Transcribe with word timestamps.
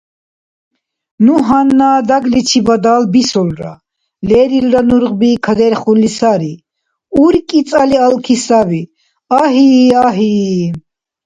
Ну 1.25 1.33
гьанна 1.47 1.91
дагличибадал 2.09 3.01
бисулра, 3.13 3.73
лерилра 4.29 4.81
нургъби 4.89 5.31
кадерхурли 5.45 6.09
сари, 6.17 6.53
уркӀи 7.23 7.61
цӀали 7.69 7.97
алки 8.07 8.35
саби… 8.45 8.81
Агьи-агьи! 9.41 10.65